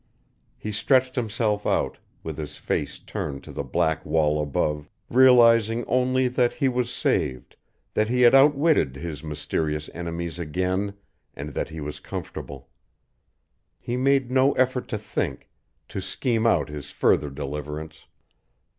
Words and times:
He 0.57 0.71
stretched 0.71 1.13
himself 1.13 1.67
out, 1.67 1.99
with 2.23 2.35
his 2.39 2.57
face 2.57 2.97
turned 2.97 3.43
to 3.43 3.51
the 3.51 3.63
black 3.63 4.03
wall 4.03 4.41
above, 4.41 4.89
realizing 5.11 5.85
only 5.85 6.27
that 6.27 6.53
he 6.53 6.67
was 6.67 6.91
saved, 6.91 7.55
that 7.93 8.09
he 8.09 8.21
had 8.23 8.33
outwitted 8.33 8.95
his 8.95 9.23
mysterious 9.23 9.91
enemies 9.93 10.39
again, 10.39 10.95
and 11.35 11.49
that 11.49 11.69
he 11.69 11.79
was 11.79 11.99
comfortable. 11.99 12.67
He 13.79 13.95
made 13.95 14.31
no 14.31 14.53
effort 14.53 14.87
to 14.87 14.97
think 14.97 15.51
to 15.89 16.01
scheme 16.01 16.47
out 16.47 16.67
his 16.69 16.89
further 16.89 17.29
deliverance. 17.29 18.07